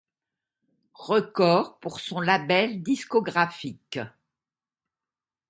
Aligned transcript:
Records 0.95 1.77
pour 1.79 1.99
son 1.99 2.21
label 2.21 2.81
discographique. 2.81 3.99